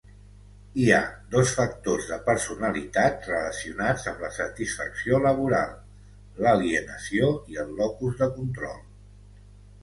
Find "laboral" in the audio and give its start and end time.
5.27-5.77